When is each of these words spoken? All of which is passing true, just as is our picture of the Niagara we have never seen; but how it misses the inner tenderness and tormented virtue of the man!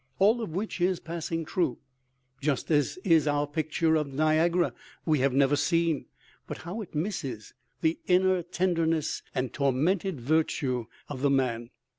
All 0.17 0.41
of 0.41 0.49
which 0.49 0.81
is 0.81 0.99
passing 0.99 1.45
true, 1.45 1.77
just 2.41 2.71
as 2.71 2.97
is 3.03 3.27
our 3.27 3.45
picture 3.45 3.93
of 3.95 4.09
the 4.09 4.17
Niagara 4.17 4.73
we 5.05 5.19
have 5.19 5.31
never 5.31 5.55
seen; 5.55 6.07
but 6.47 6.57
how 6.63 6.81
it 6.81 6.95
misses 6.95 7.53
the 7.81 7.99
inner 8.07 8.41
tenderness 8.41 9.21
and 9.35 9.53
tormented 9.53 10.19
virtue 10.19 10.85
of 11.07 11.21
the 11.21 11.29
man! 11.29 11.69